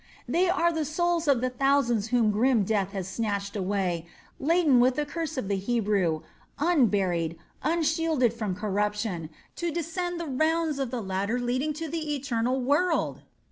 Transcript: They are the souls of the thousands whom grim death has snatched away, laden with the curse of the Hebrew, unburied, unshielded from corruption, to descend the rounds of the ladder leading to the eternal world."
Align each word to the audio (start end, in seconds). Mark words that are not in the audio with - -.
They 0.27 0.49
are 0.49 0.73
the 0.73 0.83
souls 0.83 1.27
of 1.27 1.41
the 1.41 1.51
thousands 1.51 2.07
whom 2.07 2.31
grim 2.31 2.63
death 2.63 2.91
has 2.93 3.07
snatched 3.07 3.55
away, 3.55 4.07
laden 4.39 4.79
with 4.79 4.95
the 4.95 5.05
curse 5.05 5.37
of 5.37 5.47
the 5.47 5.57
Hebrew, 5.57 6.23
unburied, 6.57 7.37
unshielded 7.61 8.33
from 8.33 8.55
corruption, 8.55 9.29
to 9.57 9.69
descend 9.69 10.19
the 10.19 10.25
rounds 10.25 10.79
of 10.79 10.89
the 10.89 11.01
ladder 11.03 11.37
leading 11.39 11.71
to 11.73 11.87
the 11.87 12.15
eternal 12.15 12.59
world." 12.59 13.21